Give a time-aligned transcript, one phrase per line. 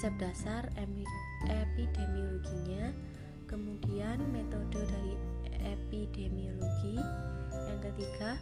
[0.00, 0.64] konsep dasar
[1.44, 2.88] epidemiologinya,
[3.44, 5.12] kemudian metode dari
[5.60, 6.96] epidemiologi.
[7.68, 8.40] Yang ketiga,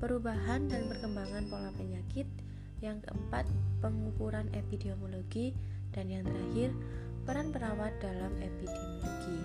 [0.00, 2.24] perubahan dan perkembangan pola penyakit.
[2.80, 3.44] Yang keempat,
[3.84, 5.52] pengukuran epidemiologi
[5.92, 6.72] dan yang terakhir,
[7.28, 9.40] peran perawat dalam epidemiologi.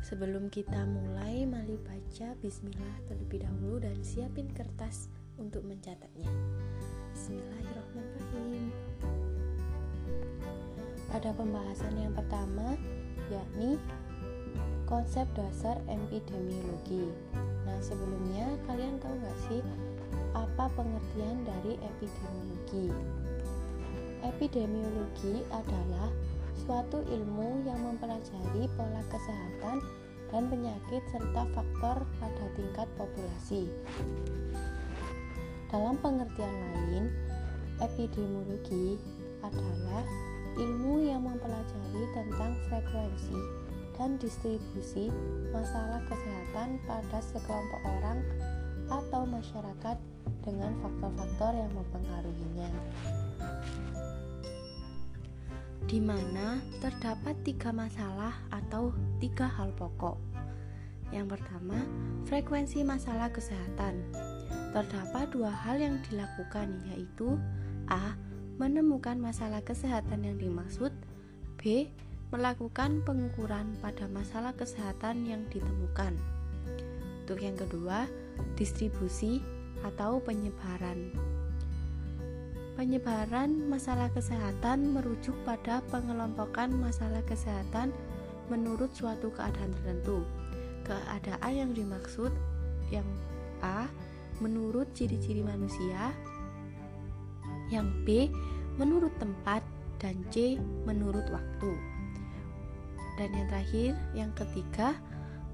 [0.00, 6.32] Sebelum kita mulai, mari baca bismillah terlebih dahulu dan siapin kertas untuk mencatatnya.
[7.12, 8.83] Bismillahirrahmanirrahim.
[11.14, 12.74] Pada pembahasan yang pertama,
[13.30, 13.78] yakni
[14.82, 17.06] konsep dasar epidemiologi.
[17.62, 19.62] Nah, sebelumnya kalian tahu nggak sih
[20.34, 22.90] apa pengertian dari epidemiologi?
[24.26, 26.10] Epidemiologi adalah
[26.66, 29.86] suatu ilmu yang mempelajari pola kesehatan
[30.34, 33.70] dan penyakit serta faktor pada tingkat populasi.
[35.70, 37.06] Dalam pengertian lain,
[37.78, 38.98] epidemiologi
[39.46, 40.02] adalah
[40.54, 43.38] ilmu yang mempelajari tentang frekuensi
[43.94, 45.10] dan distribusi
[45.54, 48.18] masalah kesehatan pada sekelompok orang
[48.90, 49.96] atau masyarakat
[50.44, 52.70] dengan faktor-faktor yang mempengaruhinya
[55.84, 60.16] di mana terdapat tiga masalah atau tiga hal pokok.
[61.12, 61.78] Yang pertama,
[62.26, 64.02] frekuensi masalah kesehatan.
[64.74, 67.38] Terdapat dua hal yang dilakukan, yaitu
[67.86, 68.16] A.
[68.54, 70.94] Menemukan masalah kesehatan yang dimaksud
[71.58, 71.90] B.
[72.30, 76.14] Melakukan pengukuran pada masalah kesehatan yang ditemukan
[77.22, 78.10] Untuk yang kedua,
[78.58, 79.42] distribusi
[79.82, 81.14] atau penyebaran
[82.74, 87.94] Penyebaran masalah kesehatan merujuk pada pengelompokan masalah kesehatan
[88.50, 90.26] menurut suatu keadaan tertentu.
[90.82, 92.34] Keadaan yang dimaksud
[92.90, 93.06] yang
[93.62, 93.86] A
[94.42, 96.10] menurut ciri-ciri manusia,
[97.74, 98.30] yang B
[98.78, 99.66] menurut tempat
[99.98, 101.72] dan C menurut waktu.
[103.18, 104.98] Dan yang terakhir, yang ketiga,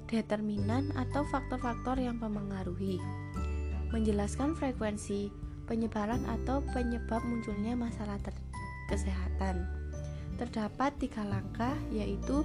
[0.09, 2.99] determinan atau faktor-faktor yang mempengaruhi.
[3.93, 5.31] Menjelaskan frekuensi
[5.71, 8.19] penyebaran atau penyebab munculnya masalah
[8.91, 9.69] kesehatan.
[10.41, 12.43] Terdapat tiga langkah, yaitu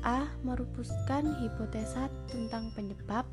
[0.00, 0.24] A.
[0.40, 3.28] Merumuskan hipotesa tentang penyebab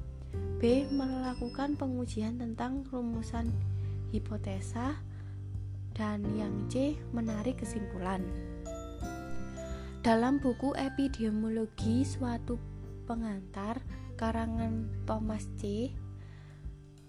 [0.60, 0.86] B.
[0.92, 3.50] Melakukan pengujian tentang rumusan
[4.12, 5.00] hipotesa
[5.98, 6.94] Dan yang C.
[7.10, 8.22] Menarik kesimpulan
[10.06, 12.62] Dalam buku epidemiologi suatu
[13.10, 13.82] pengantar
[14.16, 15.92] karangan Thomas C.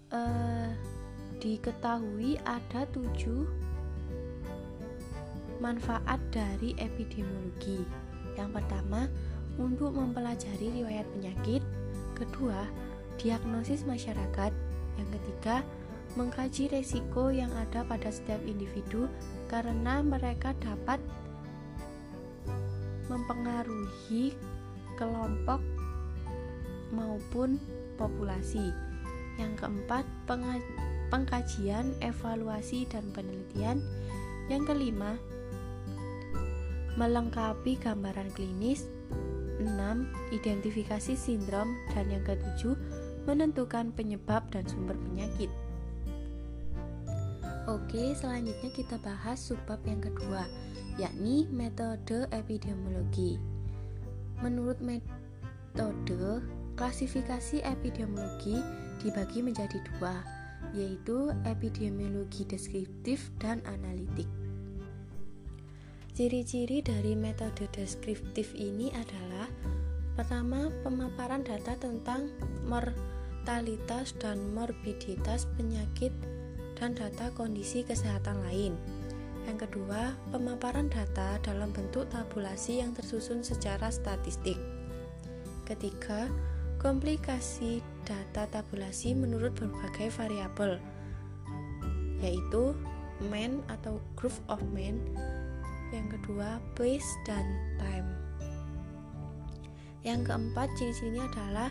[0.09, 0.69] Eh,
[1.39, 3.45] diketahui ada tujuh
[5.61, 7.83] manfaat dari epidemiologi.
[8.35, 9.05] Yang pertama,
[9.59, 11.61] untuk mempelajari riwayat penyakit.
[12.15, 12.63] Kedua,
[13.19, 14.51] diagnosis masyarakat.
[14.95, 15.63] Yang ketiga,
[16.19, 19.07] mengkaji resiko yang ada pada setiap individu
[19.47, 20.99] karena mereka dapat
[23.07, 24.35] mempengaruhi
[24.99, 25.63] kelompok
[26.91, 27.55] maupun
[27.95, 28.75] populasi.
[29.39, 30.03] Yang keempat,
[31.07, 33.79] pengkajian, evaluasi, dan penelitian.
[34.51, 35.15] Yang kelima,
[36.99, 38.91] melengkapi gambaran klinis.
[39.59, 39.67] 6.
[40.35, 42.75] Identifikasi sindrom dan yang ketujuh,
[43.23, 45.51] menentukan penyebab dan sumber penyakit.
[47.69, 50.41] Oke, selanjutnya kita bahas subbab yang kedua,
[50.97, 53.37] yakni metode epidemiologi.
[54.41, 56.41] Menurut metode,
[56.73, 58.57] klasifikasi epidemiologi
[58.97, 60.17] dibagi menjadi dua,
[60.73, 64.25] yaitu epidemiologi deskriptif dan analitik.
[66.17, 69.45] Ciri-ciri dari metode deskriptif ini adalah
[70.17, 72.33] pertama, pemaparan data tentang
[72.65, 76.09] mortalitas dan morbiditas penyakit
[76.79, 78.73] dan data kondisi kesehatan lain.
[79.45, 84.55] Yang kedua, pemaparan data dalam bentuk tabulasi yang tersusun secara statistik.
[85.67, 86.31] Ketiga,
[86.79, 90.79] komplikasi data tabulasi menurut berbagai variabel
[92.23, 92.75] yaitu
[93.27, 94.99] man atau group of men
[95.91, 97.43] yang kedua place dan
[97.75, 98.07] time
[100.07, 101.69] yang keempat ciri-cirinya adalah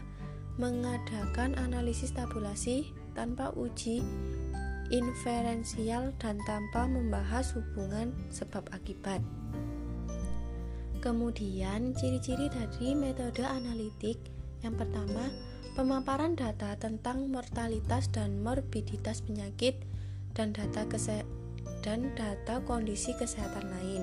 [0.60, 4.04] mengadakan analisis tabulasi tanpa uji
[4.88, 9.20] inferensial dan tanpa membahas hubungan sebab akibat.
[10.98, 14.18] Kemudian, ciri-ciri dari metode analitik.
[14.66, 15.30] Yang pertama,
[15.78, 19.78] pemaparan data tentang mortalitas dan morbiditas penyakit
[20.34, 21.22] dan data kese
[21.86, 24.02] dan data kondisi kesehatan lain,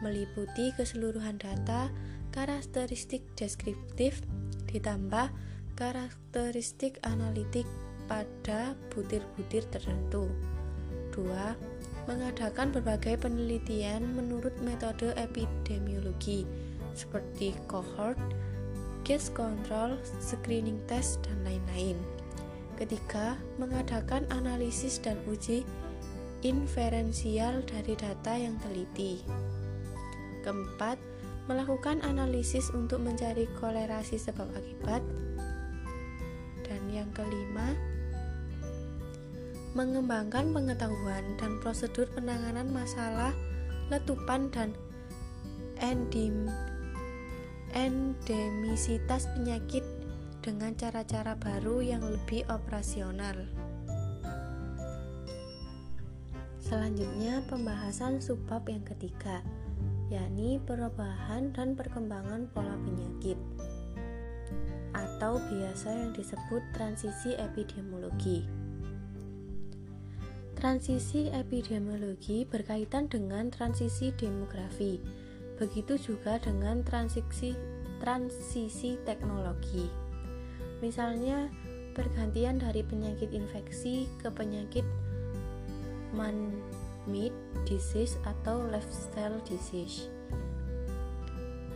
[0.00, 1.92] meliputi keseluruhan data,
[2.32, 4.24] karakteristik deskriptif,
[4.72, 5.28] ditambah
[5.76, 7.68] karakteristik analitik
[8.12, 10.28] pada butir-butir tertentu.
[11.16, 11.24] 2.
[12.04, 16.44] Mengadakan berbagai penelitian menurut metode epidemiologi
[16.92, 18.20] seperti cohort,
[19.08, 21.96] case control, screening test, dan lain-lain.
[22.76, 25.64] Ketiga, mengadakan analisis dan uji
[26.44, 29.24] inferensial dari data yang teliti.
[30.44, 31.00] Keempat,
[31.48, 35.00] melakukan analisis untuk mencari kolerasi sebab akibat.
[36.66, 37.78] Dan yang kelima,
[39.72, 43.32] mengembangkan pengetahuan dan prosedur penanganan masalah
[43.88, 44.76] letupan dan
[45.80, 46.48] endim,
[47.72, 49.84] endemisitas penyakit
[50.44, 53.48] dengan cara-cara baru yang lebih operasional.
[56.62, 59.44] Selanjutnya, pembahasan subbab yang ketiga,
[60.08, 63.36] yakni perubahan dan perkembangan pola penyakit
[64.92, 68.61] atau biasa yang disebut transisi epidemiologi.
[70.62, 75.02] Transisi epidemiologi berkaitan dengan transisi demografi,
[75.58, 77.58] begitu juga dengan transisi
[77.98, 79.90] transisi teknologi.
[80.78, 81.50] Misalnya,
[81.98, 84.86] pergantian dari penyakit infeksi ke penyakit
[86.14, 87.34] man-made
[87.66, 90.06] disease atau lifestyle disease.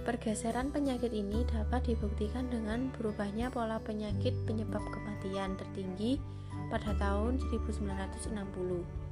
[0.06, 6.22] Pergeseran penyakit ini dapat dibuktikan dengan berubahnya pola penyakit penyebab kematian tertinggi
[6.70, 9.06] pada tahun 1960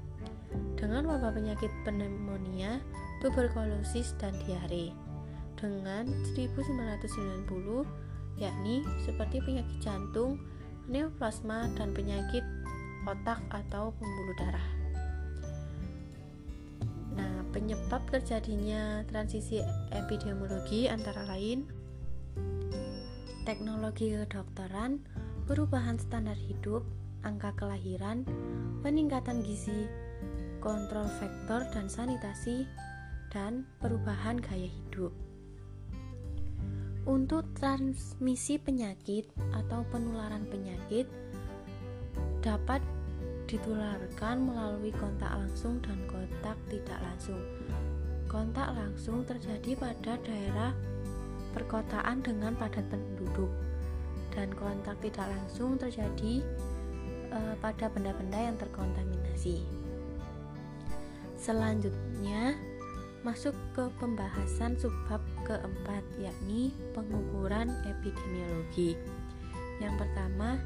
[0.79, 2.79] dengan wabah penyakit pneumonia,
[3.19, 4.95] tuberkulosis, dan diare.
[5.59, 7.87] Dengan 1990
[8.37, 10.39] yakni seperti penyakit jantung,
[10.91, 12.43] neoplasma, dan penyakit
[13.06, 14.69] otak atau pembuluh darah.
[17.15, 19.62] Nah, penyebab terjadinya transisi
[19.95, 21.65] epidemiologi antara lain
[23.45, 25.05] teknologi kedokteran,
[25.45, 26.81] perubahan standar hidup,
[27.25, 28.23] angka kelahiran,
[28.85, 29.88] peningkatan gizi,
[30.61, 32.69] kontrol faktor dan sanitasi,
[33.32, 35.11] dan perubahan gaya hidup.
[37.05, 41.05] Untuk transmisi penyakit atau penularan penyakit
[42.41, 42.81] dapat
[43.44, 47.41] ditularkan melalui kontak langsung dan kontak tidak langsung.
[48.25, 50.73] Kontak langsung terjadi pada daerah
[51.53, 53.53] perkotaan dengan padat penduduk
[54.35, 56.43] dan kontak tidak langsung terjadi
[57.35, 59.67] e, pada benda-benda yang terkontaminasi.
[61.35, 62.55] Selanjutnya,
[63.27, 68.97] masuk ke pembahasan subbab keempat yakni pengukuran epidemiologi.
[69.83, 70.57] Yang pertama,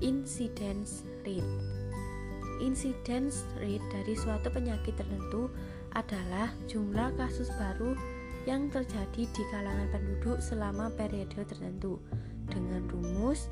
[0.00, 1.44] incidence rate.
[2.62, 5.52] Incidence rate dari suatu penyakit tertentu
[5.92, 7.96] adalah jumlah kasus baru
[8.44, 11.98] yang terjadi di kalangan penduduk selama periode tertentu
[12.46, 13.50] dengan rumus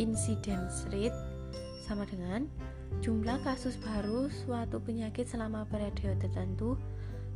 [0.00, 1.12] incidence rate
[1.84, 2.48] sama dengan
[3.04, 6.80] jumlah kasus baru suatu penyakit selama periode tertentu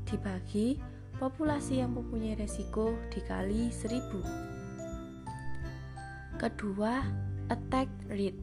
[0.09, 0.81] dibagi
[1.21, 6.41] populasi yang mempunyai resiko dikali 1000.
[6.41, 7.05] Kedua,
[7.53, 8.41] attack rate.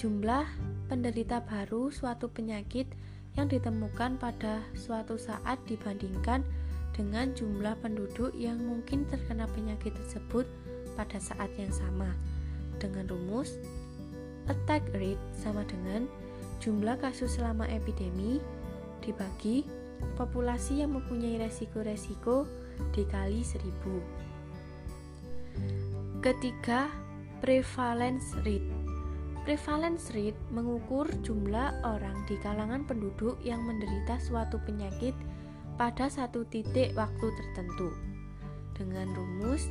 [0.00, 0.42] Jumlah
[0.90, 2.90] penderita baru suatu penyakit
[3.38, 6.42] yang ditemukan pada suatu saat dibandingkan
[6.94, 10.46] dengan jumlah penduduk yang mungkin terkena penyakit tersebut
[10.94, 12.10] pada saat yang sama.
[12.78, 13.56] Dengan rumus
[14.48, 16.04] attack rate sama dengan
[16.60, 18.40] jumlah kasus selama epidemi
[19.00, 19.64] dibagi
[20.16, 22.48] populasi yang mempunyai resiko-resiko
[22.92, 24.00] dikali seribu.
[26.24, 26.88] Ketiga,
[27.44, 28.64] prevalence rate.
[29.44, 35.12] Prevalence rate mengukur jumlah orang di kalangan penduduk yang menderita suatu penyakit
[35.76, 37.92] pada satu titik waktu tertentu.
[38.72, 39.68] Dengan rumus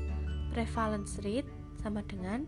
[0.54, 1.50] prevalence rate
[1.84, 2.48] sama dengan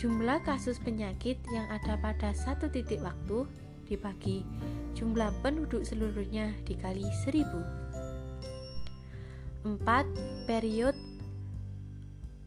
[0.00, 3.44] jumlah kasus penyakit yang ada pada satu titik waktu
[3.84, 4.48] dibagi
[4.96, 7.44] jumlah penduduk seluruhnya dikali 1000
[9.60, 10.48] 4.
[10.48, 10.96] Period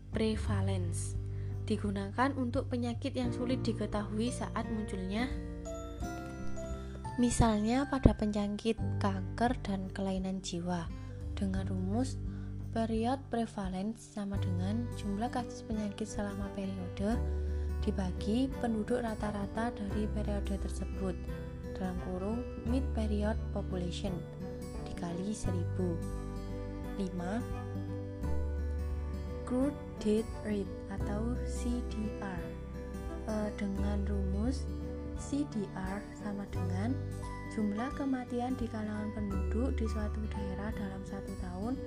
[0.10, 1.14] prevalence
[1.70, 5.30] digunakan untuk penyakit yang sulit diketahui saat munculnya
[7.22, 10.90] misalnya pada penyakit kanker dan kelainan jiwa
[11.38, 12.18] dengan rumus
[12.74, 17.22] period prevalence sama dengan jumlah kasus penyakit selama periode
[17.86, 21.14] dibagi penduduk rata-rata dari periode tersebut
[21.78, 24.18] dalam kurung mid period population
[24.90, 25.54] dikali 1000
[26.98, 27.06] 5
[29.46, 32.42] crude death rate atau CDR
[33.30, 34.66] e, dengan rumus
[35.22, 36.98] CDR sama dengan
[37.54, 41.78] jumlah kematian di kalangan penduduk di suatu daerah dalam satu tahun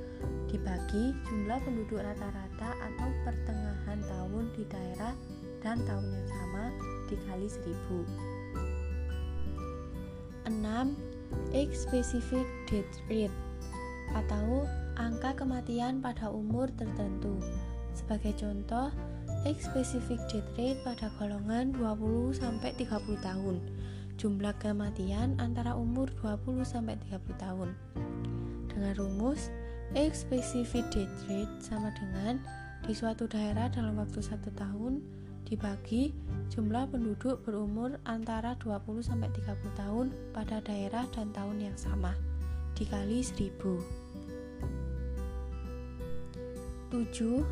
[0.46, 5.14] dibagi jumlah penduduk rata-rata atau pertengahan tahun di daerah
[5.60, 6.64] dan tahun yang sama
[7.10, 8.36] dikali 1000
[10.46, 10.94] 6.
[11.50, 13.34] X specific death rate
[14.14, 14.62] atau
[14.94, 17.34] angka kematian pada umur tertentu.
[17.96, 18.94] Sebagai contoh
[19.42, 22.86] X specific death rate pada golongan 20 30
[23.22, 23.56] tahun.
[24.16, 27.74] Jumlah kematian antara umur 20 30 tahun.
[28.70, 29.50] Dengan rumus
[29.94, 32.42] X specific death rate sama dengan
[32.82, 34.98] di suatu daerah dalam waktu satu tahun
[35.46, 36.10] dibagi
[36.50, 39.30] jumlah penduduk berumur antara 20 30
[39.78, 42.18] tahun pada daerah dan tahun yang sama
[42.74, 43.78] dikali 1000.
[46.90, 47.46] 7.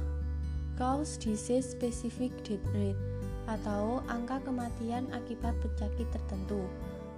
[0.74, 2.98] Cause disease specific death rate
[3.46, 6.66] atau angka kematian akibat penyakit tertentu.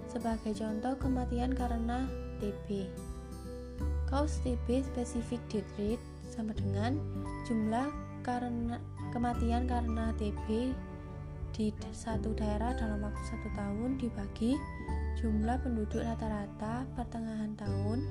[0.07, 2.05] Sebagai contoh kematian karena
[2.37, 2.85] TB.
[4.07, 5.99] Cause TB specific death rate
[6.31, 6.95] sama dengan
[7.43, 7.91] jumlah
[8.23, 8.79] karena
[9.11, 10.71] kematian karena TB
[11.51, 14.55] di satu daerah dalam waktu satu tahun dibagi
[15.19, 18.05] jumlah penduduk rata-rata pertengahan tahun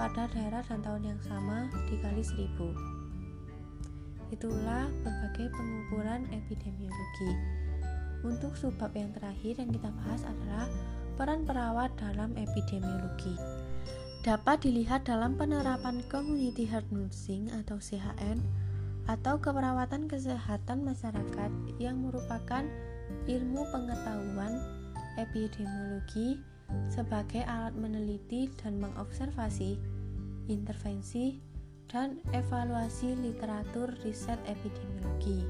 [0.00, 2.72] pada daerah dan tahun yang sama dikali seribu.
[4.32, 7.32] Itulah berbagai pengukuran epidemiologi.
[8.24, 10.66] Untuk subbab yang terakhir yang kita bahas adalah
[11.20, 13.55] peran perawat dalam epidemiologi
[14.26, 18.42] dapat dilihat dalam penerapan Community Health Nursing atau CHN
[19.06, 22.66] atau keperawatan kesehatan masyarakat yang merupakan
[23.30, 24.58] ilmu pengetahuan
[25.14, 26.42] epidemiologi
[26.90, 29.78] sebagai alat meneliti dan mengobservasi,
[30.50, 31.38] intervensi,
[31.86, 35.46] dan evaluasi literatur riset epidemiologi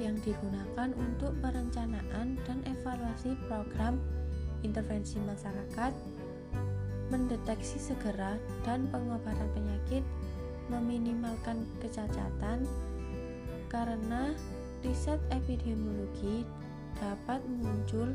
[0.00, 4.00] yang digunakan untuk perencanaan dan evaluasi program
[4.64, 6.13] intervensi masyarakat
[7.12, 10.04] mendeteksi segera dan pengobatan penyakit,
[10.72, 12.64] meminimalkan kecacatan,
[13.68, 14.32] karena
[14.80, 16.46] riset epidemiologi
[17.00, 18.12] dapat muncul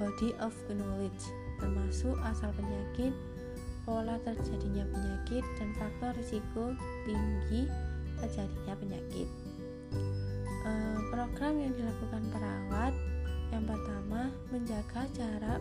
[0.00, 1.24] body of knowledge,
[1.60, 3.12] termasuk asal penyakit,
[3.84, 6.72] pola terjadinya penyakit, dan faktor risiko
[7.04, 7.68] tinggi
[8.22, 9.28] terjadinya penyakit.
[10.64, 10.72] E,
[11.12, 12.94] program yang dilakukan perawat
[13.52, 15.60] yang pertama menjaga jarak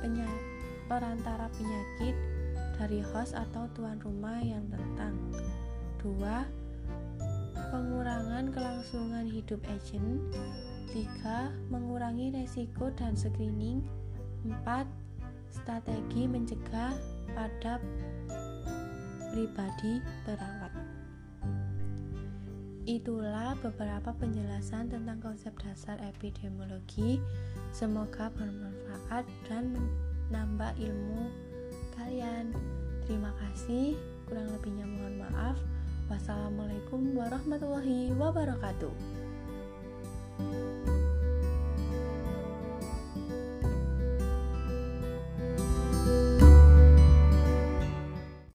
[0.00, 0.59] penyakit
[0.90, 2.18] perantara penyakit
[2.74, 5.14] dari host atau tuan rumah yang rentan.
[6.02, 6.18] 2.
[7.70, 10.18] Pengurangan kelangsungan hidup agent.
[10.90, 11.70] 3.
[11.70, 13.86] Mengurangi resiko dan screening.
[14.42, 14.82] 4.
[15.54, 16.90] Strategi mencegah
[17.38, 17.78] pada
[19.30, 20.74] pribadi perawat.
[22.90, 27.22] Itulah beberapa penjelasan tentang konsep dasar epidemiologi.
[27.70, 29.78] Semoga bermanfaat dan
[30.30, 31.28] nambah ilmu
[31.98, 32.54] kalian.
[33.04, 33.98] Terima kasih,
[34.30, 35.58] kurang lebihnya mohon maaf.
[36.06, 38.94] Wassalamualaikum warahmatullahi wabarakatuh.